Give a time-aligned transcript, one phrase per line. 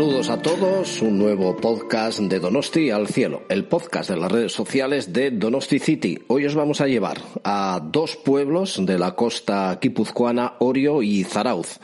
[0.00, 4.50] Saludos a todos, un nuevo podcast de Donosti al cielo, el podcast de las redes
[4.50, 6.18] sociales de Donosti City.
[6.28, 11.78] Hoy os vamos a llevar a dos pueblos de la costa guipuzcoana, Orio y Zarauz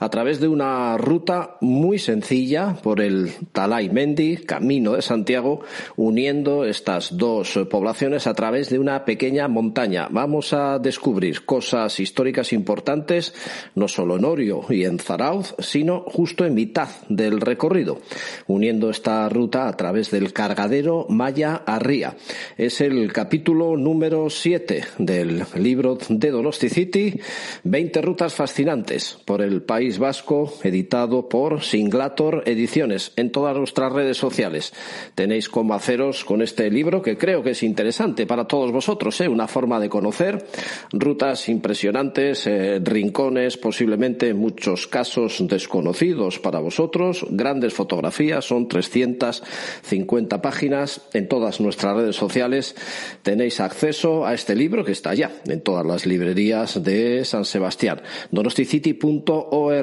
[0.00, 5.60] a través de una ruta muy sencilla por el Talay Mendi, camino de Santiago,
[5.96, 10.08] uniendo estas dos poblaciones a través de una pequeña montaña.
[10.10, 13.34] Vamos a descubrir cosas históricas importantes,
[13.74, 18.00] no solo en Orio y en Zarauz, sino justo en mitad del recorrido,
[18.46, 22.16] uniendo esta ruta a través del cargadero Maya Arría.
[22.56, 27.20] Es el capítulo número 7 del libro de Donosti City,
[27.64, 33.12] 20 rutas fascinantes por el país Vasco, editado por Singlator Ediciones.
[33.16, 34.72] En todas nuestras redes sociales
[35.14, 39.28] tenéis cómo haceros con este libro que creo que es interesante para todos vosotros, ¿eh?
[39.28, 40.46] una forma de conocer
[40.92, 50.42] rutas impresionantes, eh, rincones posiblemente en muchos casos desconocidos para vosotros, grandes fotografías, son 350
[50.42, 51.02] páginas.
[51.12, 52.76] En todas nuestras redes sociales
[53.22, 58.02] tenéis acceso a este libro que está ya en todas las librerías de San Sebastián.
[58.30, 59.79] donosticity.org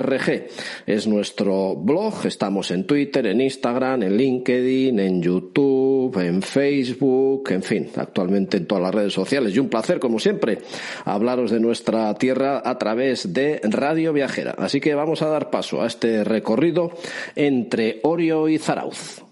[0.85, 7.63] es nuestro blog, estamos en Twitter, en Instagram, en LinkedIn, en YouTube, en Facebook, en
[7.63, 9.56] fin, actualmente en todas las redes sociales.
[9.56, 10.59] Y un placer, como siempre,
[11.06, 14.56] hablaros de nuestra tierra a través de Radio Viajera.
[14.57, 16.91] Así que vamos a dar paso a este recorrido
[17.36, 19.27] entre Orio y Zarauz.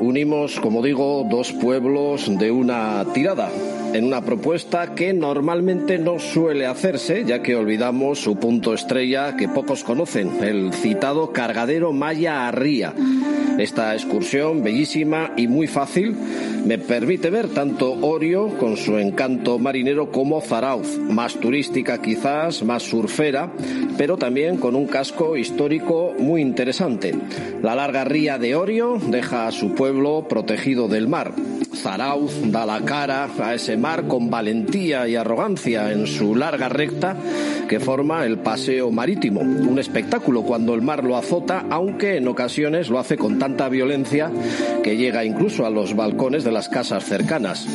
[0.00, 3.50] Unimos, como digo, dos pueblos de una tirada,
[3.92, 9.48] en una propuesta que normalmente no suele hacerse, ya que olvidamos su punto estrella que
[9.48, 12.94] pocos conocen, el citado cargadero Maya Arría.
[13.58, 16.16] Esta excursión, bellísima y muy fácil,
[16.64, 22.84] me permite ver tanto Orio con su encanto marinero como Zarauz, más turística quizás, más
[22.84, 23.52] surfera,
[23.98, 27.14] pero también con un casco histórico muy interesante.
[27.62, 29.89] La larga ría de Orio deja a su pueblo
[30.28, 31.32] protegido del mar.
[31.74, 37.16] Zarauz da la cara a ese mar con valentía y arrogancia en su larga recta
[37.68, 39.40] que forma el paseo marítimo.
[39.40, 44.30] Un espectáculo cuando el mar lo azota, aunque en ocasiones lo hace con tanta violencia
[44.82, 47.66] que llega incluso a los balcones de las casas cercanas.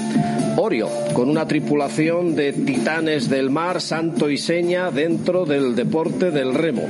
[0.58, 6.54] Orio, con una tripulación de titanes del mar, santo y seña dentro del deporte del
[6.54, 6.88] remo.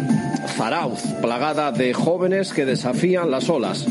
[0.56, 3.86] Zarauz, plagada de jóvenes que desafían las olas.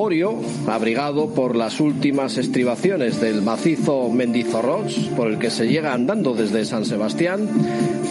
[0.00, 0.38] Orio,
[0.68, 6.64] abrigado por las últimas estribaciones del macizo Mendizorroch, por el que se llega andando desde
[6.64, 7.48] San Sebastián,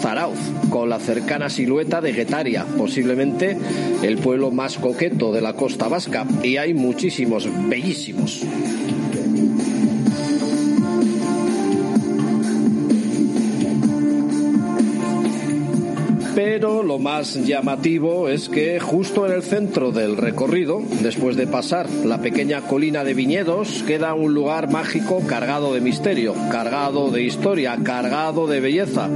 [0.02, 0.38] Zarauz,
[0.70, 3.58] con la cercana silueta de Guetaria, posiblemente
[4.04, 8.46] el pueblo más coqueto de la costa vasca, y hay muchísimos bellísimos.
[16.38, 21.90] Pero lo más llamativo es que justo en el centro del recorrido, después de pasar
[21.90, 27.80] la pequeña colina de viñedos, queda un lugar mágico cargado de misterio, cargado de historia,
[27.84, 29.10] cargado de belleza,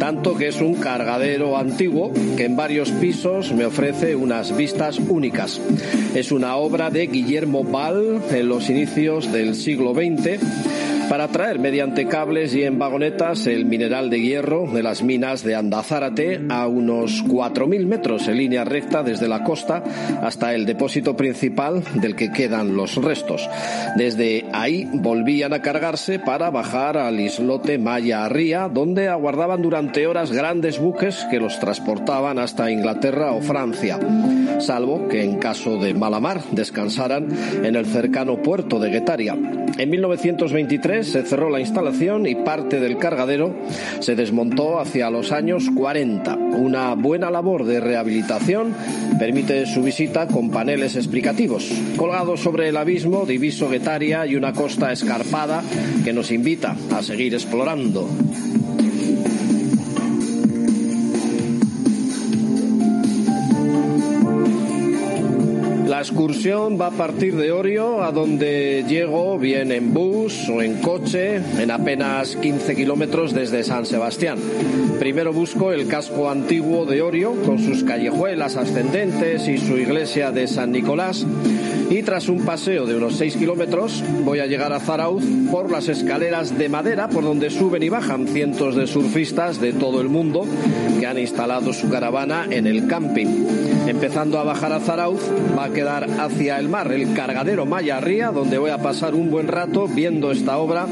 [0.00, 5.60] tanto que es un cargadero antiguo que en varios pisos me ofrece unas vistas únicas.
[6.16, 10.40] Es una obra de Guillermo Val en los inicios del siglo XX
[11.08, 15.54] para traer mediante cables y en vagonetas el mineral de hierro de las minas de
[15.54, 19.82] Andazárate a unos 4.000 metros en línea recta desde la costa
[20.22, 23.48] hasta el depósito principal del que quedan los restos.
[23.96, 30.32] Desde ahí volvían a cargarse para bajar al islote Maya Ría, donde aguardaban durante horas
[30.32, 33.98] grandes buques que los transportaban hasta Inglaterra o Francia,
[34.58, 37.28] salvo que en caso de mala mar descansaran
[37.62, 39.36] en el cercano puerto de Guetaria.
[39.76, 43.54] En 1923 se cerró la instalación y parte del cargadero
[44.00, 46.36] se desmontó hacia los años 40.
[46.36, 48.74] Una buena labor de rehabilitación
[49.18, 54.92] permite su visita con paneles explicativos, colgados sobre el abismo diviso Guetaria y una costa
[54.92, 55.62] escarpada
[56.04, 58.08] que nos invita a seguir explorando.
[66.04, 71.36] Excursión va a partir de Orio, a donde llego bien en bus o en coche,
[71.36, 74.38] en apenas 15 kilómetros desde San Sebastián.
[74.98, 80.46] Primero busco el casco antiguo de Orio, con sus callejuelas ascendentes y su iglesia de
[80.46, 81.24] San Nicolás.
[81.90, 85.88] Y tras un paseo de unos 6 kilómetros, voy a llegar a Zarauz por las
[85.88, 90.46] escaleras de madera por donde suben y bajan cientos de surfistas de todo el mundo
[90.98, 93.26] que han instalado su caravana en el camping.
[93.86, 95.20] Empezando a bajar a Zarauz,
[95.56, 99.30] va a quedar hacia el mar el cargadero Maya Ría, donde voy a pasar un
[99.30, 100.86] buen rato viendo esta obra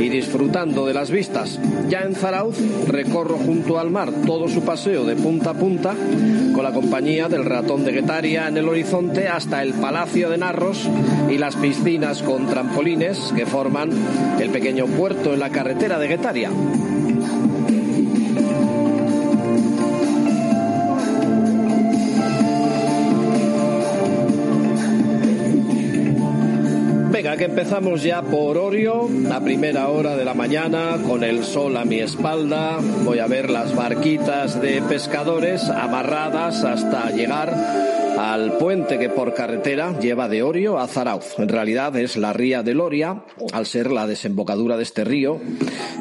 [0.00, 1.60] y disfrutando de las vistas.
[1.88, 2.56] Ya en Zarauz
[2.88, 5.94] recorro junto al mar todo su paseo de punta a punta
[6.54, 10.88] con la compañía del ratón de Guetaria en el horizonte hasta el Palacio de Narros
[11.30, 13.90] y las piscinas con trampolines que forman
[14.40, 16.50] el pequeño puerto en la carretera de Guetaria.
[27.10, 31.76] Venga, que empezamos ya por Orio, a primera hora de la mañana, con el sol
[31.76, 32.78] a mi espalda.
[33.04, 39.98] Voy a ver las barquitas de pescadores amarradas hasta llegar al puente que por carretera
[39.98, 41.38] lleva de Orio a Zarauz.
[41.38, 45.40] En realidad es la ría de Loria, al ser la desembocadura de este río,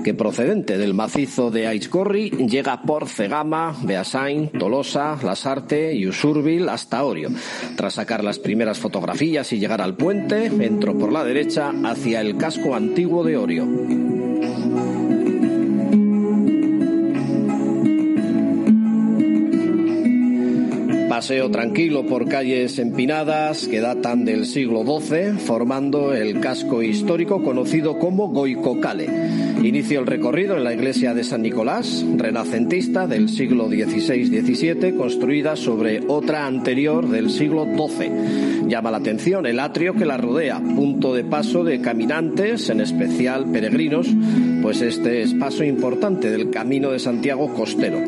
[0.04, 7.04] que procedente del macizo de Aizcorri llega por Cegama, Beasain, Tolosa, Lasarte y Usurbil hasta
[7.04, 7.30] Orio.
[7.76, 12.38] Tras sacar las primeras fotografías y llegar al puente, entro por la derecha hacia el
[12.38, 14.11] casco antiguo de Orio.
[21.22, 28.00] Paseo tranquilo por calles empinadas que datan del siglo XII, formando el casco histórico conocido
[28.00, 29.41] como Goicocale.
[29.64, 36.02] Inicio el recorrido en la iglesia de San Nicolás, renacentista del siglo XVI-XVII, construida sobre
[36.08, 38.68] otra anterior del siglo XII.
[38.68, 43.52] Llama la atención el atrio que la rodea, punto de paso de caminantes, en especial
[43.52, 44.08] peregrinos,
[44.64, 48.00] pues este es paso importante del camino de Santiago costero.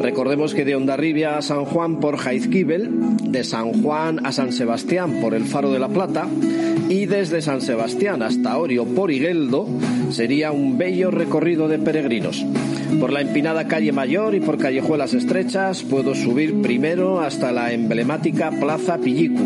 [0.00, 5.20] Recordemos que de Ondarribia a San Juan por Jaizquí de San Juan a San Sebastián
[5.22, 6.26] por el Faro de la Plata
[6.88, 9.66] y desde San Sebastián hasta Orio por Higueldo
[10.10, 12.44] sería un bello recorrido de peregrinos.
[13.00, 18.50] Por la empinada calle Mayor y por callejuelas estrechas puedo subir primero hasta la emblemática
[18.50, 19.44] Plaza Pillicu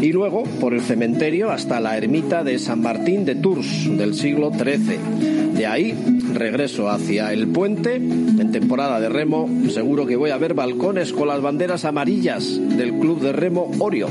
[0.00, 4.50] y luego por el cementerio hasta la ermita de San Martín de Tours del siglo
[4.50, 5.54] XIII.
[5.54, 5.94] De ahí
[6.34, 7.96] regreso hacia el puente.
[7.96, 12.94] En temporada de remo seguro que voy a ver balcones con las banderas amarillas del
[12.94, 14.08] Club de Remo Orio.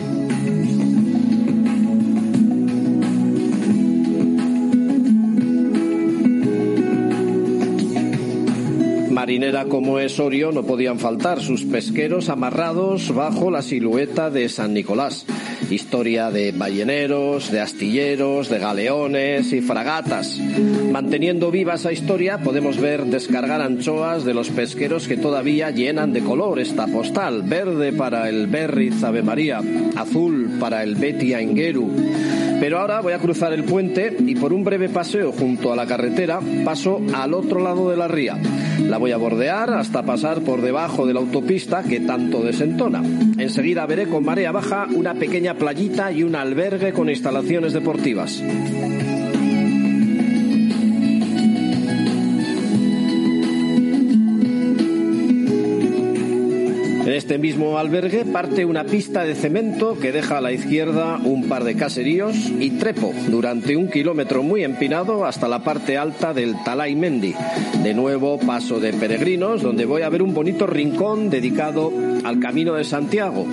[9.24, 14.74] Marinera como es Orio no podían faltar sus pesqueros amarrados bajo la silueta de San
[14.74, 15.26] Nicolás.
[15.70, 20.38] Historia de balleneros, de astilleros, de galeones y fragatas.
[20.92, 26.20] Manteniendo viva esa historia podemos ver descargar anchoas de los pesqueros que todavía llenan de
[26.20, 27.44] color esta postal.
[27.44, 29.62] Verde para el Berriz Ave María,
[29.96, 31.90] azul para el Betia Ingeru.
[32.60, 35.86] Pero ahora voy a cruzar el puente y por un breve paseo junto a la
[35.86, 38.38] carretera paso al otro lado de la ría.
[38.80, 43.04] La voy a bordear hasta pasar por debajo de la autopista que tanto desentona.
[43.38, 48.42] Enseguida veré con marea baja una pequeña playita y un albergue con instalaciones deportivas.
[57.24, 61.64] Este mismo albergue parte una pista de cemento que deja a la izquierda un par
[61.64, 66.98] de caseríos y trepo durante un kilómetro muy empinado hasta la parte alta del Talay
[66.98, 67.34] Mendi.
[67.82, 71.94] De nuevo paso de peregrinos donde voy a ver un bonito rincón dedicado
[72.26, 73.48] al Camino de Santiago.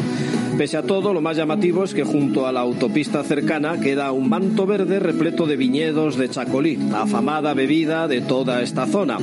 [0.58, 4.28] Pese a todo, lo más llamativo es que junto a la autopista cercana queda un
[4.28, 9.18] manto verde repleto de viñedos de Chacolí, afamada bebida de toda esta zona.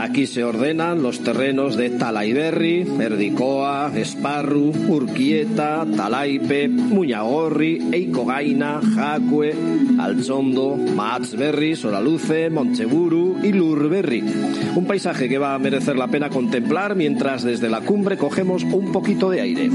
[0.00, 9.54] Aquí se ordenan los terrenos de Talaiberri, Erdicoa, Esparru, Urquieta, Talaipe, Muñagorri, Eikogaina, Jacue,
[9.98, 14.24] Alchondo, Matsberri, Soraluce, Moncheburu y Lurberri.
[14.74, 18.92] Un paisaje que va a merecer la pena contemplar mientras desde la cumbre cogemos un
[18.92, 19.70] poquito de aire.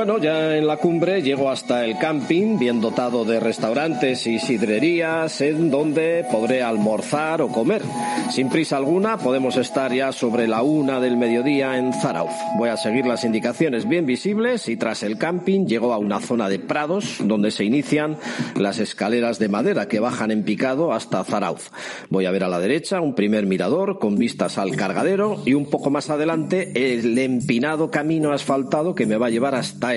[0.00, 5.42] Bueno, ya en la cumbre llego hasta el camping, bien dotado de restaurantes y sidrerías,
[5.42, 7.82] en donde podré almorzar o comer.
[8.30, 12.32] Sin prisa alguna, podemos estar ya sobre la una del mediodía en Zarauz.
[12.56, 16.48] Voy a seguir las indicaciones bien visibles y tras el camping llego a una zona
[16.48, 18.16] de prados donde se inician
[18.56, 21.72] las escaleras de madera que bajan en picado hasta Zarauz.
[22.08, 25.66] Voy a ver a la derecha un primer mirador con vistas al cargadero y un
[25.66, 29.89] poco más adelante el empinado camino asfaltado que me va a llevar hasta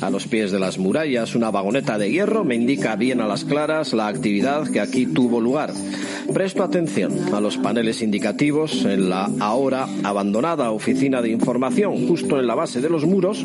[0.00, 3.44] a los pies de las murallas, una vagoneta de hierro me indica bien a las
[3.44, 5.72] claras la actividad que aquí tuvo lugar.
[6.32, 12.46] Presto atención a los paneles indicativos en la ahora abandonada oficina de información justo en
[12.46, 13.44] la base de los muros,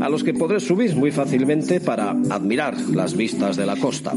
[0.00, 4.12] a los que podré subir muy fácilmente para admirar las vistas de la costa.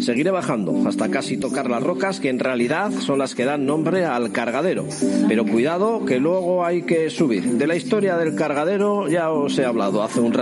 [0.00, 4.04] Seguiré bajando hasta casi tocar las rocas que en realidad son las que dan nombre
[4.04, 4.84] al cargadero.
[5.28, 7.44] Pero cuidado que luego hay que subir.
[7.44, 10.41] De la historia del cargadero ya os he hablado hace un rato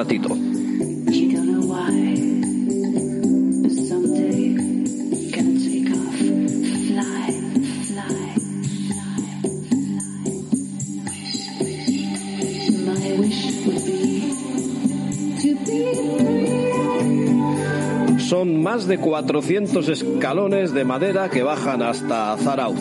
[18.19, 22.79] Son más de 400 escalones de madera que bajan hasta Zarauz.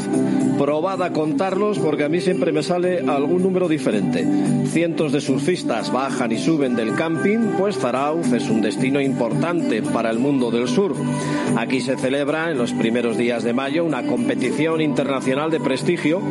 [0.59, 4.27] Probad a contarlos porque a mí siempre me sale algún número diferente.
[4.65, 10.09] Cientos de surfistas bajan y suben del camping, pues Zarauz es un destino importante para
[10.09, 10.97] el mundo del surf.
[11.55, 16.21] Aquí se celebra en los primeros días de mayo una competición internacional de prestigio,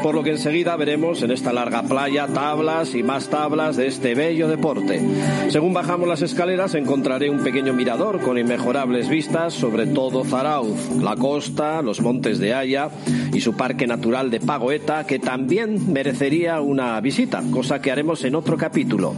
[0.00, 4.14] por lo que enseguida veremos en esta larga playa tablas y más tablas de este
[4.14, 5.00] bello deporte.
[5.48, 11.16] Según bajamos las escaleras encontraré un pequeño mirador con inmejorables vistas sobre todo Zarauz, la
[11.16, 12.88] costa, los montes de Haya
[13.34, 18.34] y su parque natural de Pagoeta que también merecería una visita, cosa que haremos en
[18.34, 19.14] otro capítulo.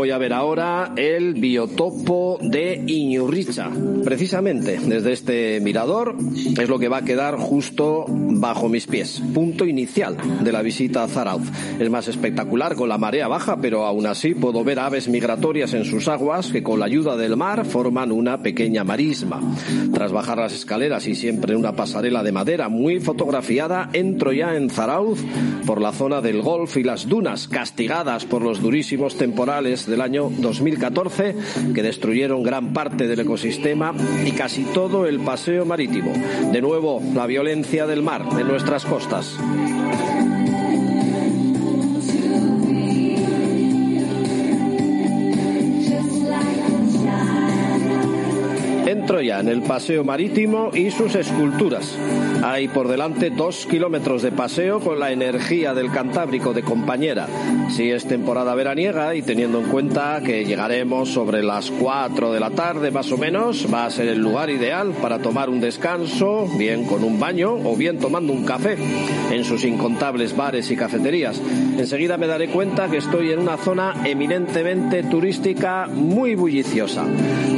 [0.00, 3.68] Voy a ver ahora el biotopo de Iñurricha.
[4.02, 6.16] Precisamente desde este mirador
[6.58, 9.22] es lo que va a quedar justo bajo mis pies.
[9.34, 11.46] Punto inicial de la visita a Zarauz.
[11.78, 15.84] Es más espectacular con la marea baja, pero aún así puedo ver aves migratorias en
[15.84, 19.42] sus aguas que con la ayuda del mar forman una pequeña marisma.
[19.92, 24.70] Tras bajar las escaleras y siempre una pasarela de madera muy fotografiada, entro ya en
[24.70, 25.20] Zarauz
[25.66, 30.30] por la zona del golf y las dunas, castigadas por los durísimos temporales del año
[30.30, 31.34] 2014
[31.74, 33.94] que destruyeron gran parte del ecosistema
[34.24, 36.12] y casi todo el paseo marítimo.
[36.52, 39.36] De nuevo, la violencia del mar en nuestras costas.
[48.86, 51.96] Entro ya en el paseo marítimo y sus esculturas.
[52.42, 57.26] Hay por delante dos kilómetros de paseo con la energía del Cantábrico de compañera.
[57.68, 62.50] Si es temporada veraniega y teniendo en cuenta que llegaremos sobre las 4 de la
[62.50, 66.86] tarde más o menos, va a ser el lugar ideal para tomar un descanso, bien
[66.86, 68.78] con un baño o bien tomando un café
[69.30, 71.40] en sus incontables bares y cafeterías.
[71.76, 77.04] Enseguida me daré cuenta que estoy en una zona eminentemente turística muy bulliciosa.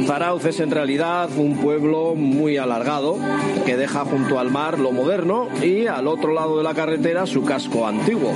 [0.05, 3.17] Zarauz es en realidad un pueblo muy alargado
[3.65, 7.43] que deja junto al mar lo moderno y al otro lado de la carretera su
[7.43, 8.31] casco antiguo.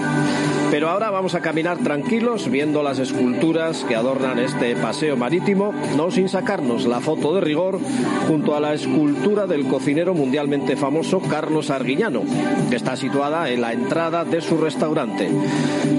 [0.71, 6.11] Pero ahora vamos a caminar tranquilos viendo las esculturas que adornan este paseo marítimo, no
[6.11, 7.79] sin sacarnos la foto de rigor
[8.27, 12.23] junto a la escultura del cocinero mundialmente famoso Carlos Arguiñano,
[12.69, 15.29] que está situada en la entrada de su restaurante.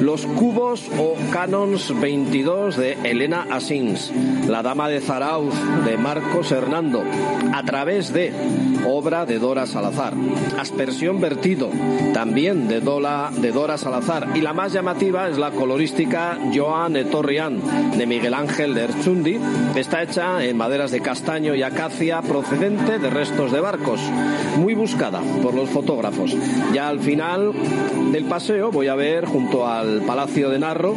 [0.00, 4.12] Los cubos o canons 22 de Elena Asins,
[4.46, 5.54] la dama de Zarauz
[5.84, 7.04] de Marcos evolucionando
[7.52, 8.32] a través de
[8.86, 10.14] obra de Dora Salazar,
[10.58, 11.70] aspersión vertido,
[12.12, 17.60] también de, de Dora Salazar, y la más llamativa es la colorística Joan Etorrián
[17.96, 19.38] de Miguel Ángel de Erchundi,
[19.76, 24.00] está hecha en maderas de castaño y acacia procedente de restos de barcos,
[24.58, 26.36] muy buscada por los fotógrafos.
[26.72, 27.52] Ya al final
[28.12, 30.96] del paseo voy a ver junto al Palacio de Narro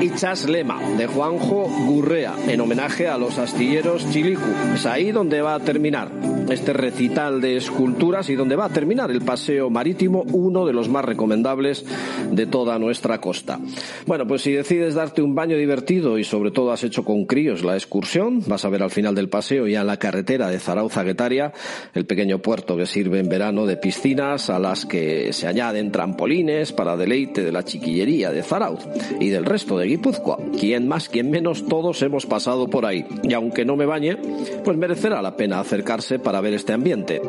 [0.00, 4.42] Ichas Lema de Juanjo Gurrea en homenaje a los astilleros Chilicu.
[4.74, 6.10] Es ahí donde va a terminar
[6.50, 10.88] este recital de esculturas y donde va a terminar el paseo marítimo, uno de los
[10.88, 11.84] más recomendables
[12.30, 13.60] de toda nuestra costa.
[14.06, 17.64] Bueno, pues si decides darte un baño divertido y sobre todo has hecho con críos
[17.64, 21.02] la excursión, vas a ver al final del paseo ya en la carretera de Zarauza
[21.02, 21.52] Guetaria,
[21.94, 26.72] el pequeño puerto que sirve en verano de piscinas a las que se añaden trampolines
[26.72, 28.80] para deleite de la chiquillería de Zarauz
[29.20, 30.38] y del resto de Guipúzcoa.
[30.58, 33.04] Quien más, quien menos, todos hemos pasado por ahí.
[33.22, 34.16] Y aunque no me bañe,
[34.64, 37.20] pues merecerá la pena acercarse para ver este ambiente.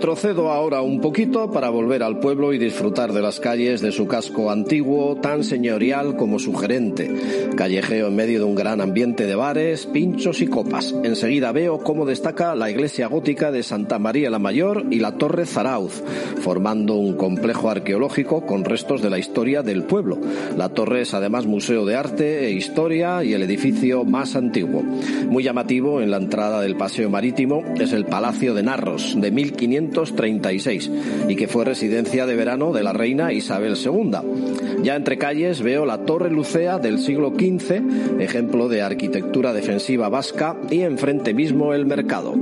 [0.00, 4.06] Retrocedo ahora un poquito para volver al pueblo y disfrutar de las calles de su
[4.08, 7.50] casco antiguo, tan señorial como sugerente.
[7.54, 10.94] Callejeo en medio de un gran ambiente de bares, pinchos y copas.
[11.04, 15.44] Enseguida veo cómo destaca la iglesia gótica de Santa María la Mayor y la Torre
[15.44, 16.02] Zarauz,
[16.40, 20.16] formando un complejo arqueológico con restos de la historia del pueblo.
[20.56, 24.82] La torre es además museo de arte e historia y el edificio más antiguo.
[24.82, 29.89] Muy llamativo en la entrada del paseo marítimo es el Palacio de Narros, de 1500
[29.90, 30.90] 1536
[31.28, 34.82] y que fue residencia de verano de la reina Isabel II.
[34.82, 40.56] Ya entre calles veo la Torre Lucea del siglo XV, ejemplo de arquitectura defensiva vasca,
[40.70, 42.34] y enfrente mismo el mercado.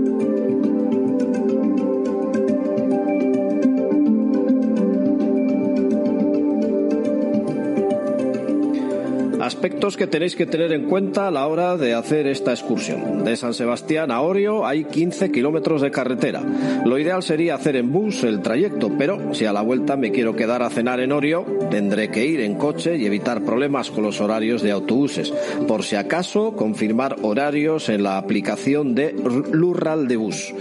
[9.49, 13.25] Aspectos que tenéis que tener en cuenta a la hora de hacer esta excursión.
[13.25, 16.43] De San Sebastián a Orio hay 15 kilómetros de carretera.
[16.85, 20.37] Lo ideal sería hacer en bus el trayecto, pero si a la vuelta me quiero
[20.37, 24.21] quedar a cenar en Orio, tendré que ir en coche y evitar problemas con los
[24.21, 25.33] horarios de autobuses.
[25.67, 29.17] Por si acaso, confirmar horarios en la aplicación de
[29.51, 30.55] Lural de Bus.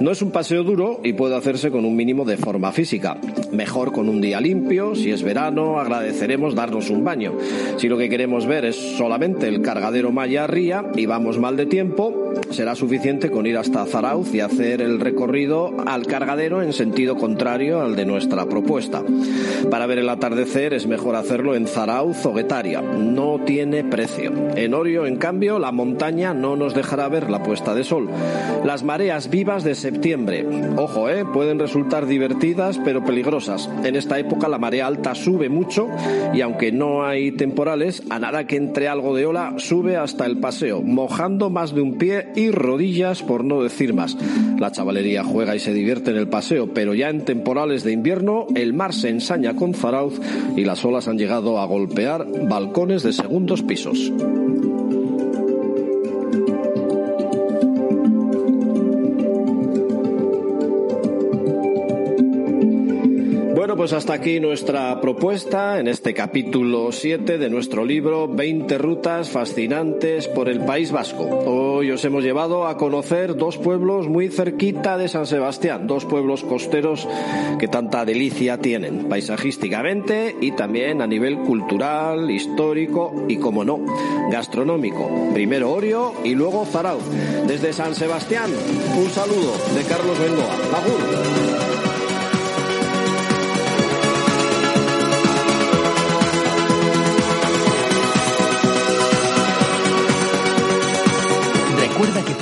[0.00, 3.18] No es un paseo duro y puede hacerse con un mínimo de forma física.
[3.52, 7.34] Mejor con un día limpio, si es verano, agradeceremos darnos un baño.
[7.76, 11.66] Si lo que queremos ver es solamente el cargadero Maya Ría y vamos mal de
[11.66, 12.19] tiempo,
[12.50, 17.80] será suficiente con ir hasta Zarauz y hacer el recorrido al cargadero en sentido contrario
[17.80, 19.02] al de nuestra propuesta.
[19.70, 24.32] Para ver el atardecer es mejor hacerlo en Zarauz o Guetaria, no tiene precio.
[24.56, 28.08] En Orio, en cambio, la montaña no nos dejará ver la puesta de sol.
[28.64, 33.68] Las mareas vivas de septiembre, ojo, eh, pueden resultar divertidas pero peligrosas.
[33.84, 35.88] En esta época la marea alta sube mucho
[36.32, 40.38] y aunque no hay temporales, a nada que entre algo de ola sube hasta el
[40.38, 41.98] paseo, mojando más de un
[42.34, 44.16] y rodillas por no decir más.
[44.58, 48.46] La chavalería juega y se divierte en el paseo, pero ya en temporales de invierno
[48.54, 50.20] el mar se ensaña con Zarauz
[50.56, 54.12] y las olas han llegado a golpear balcones de segundos pisos.
[63.80, 70.28] Pues hasta aquí nuestra propuesta en este capítulo 7 de nuestro libro 20 rutas fascinantes
[70.28, 71.24] por el País Vasco.
[71.46, 76.44] Hoy os hemos llevado a conocer dos pueblos muy cerquita de San Sebastián, dos pueblos
[76.44, 77.08] costeros
[77.58, 83.80] que tanta delicia tienen, paisajísticamente y también a nivel cultural, histórico y, como no,
[84.30, 85.30] gastronómico.
[85.32, 87.04] Primero Orio y luego Zarauz.
[87.46, 88.50] Desde San Sebastián,
[89.02, 90.54] un saludo de Carlos Bengoa.
[90.76, 91.49] Agur.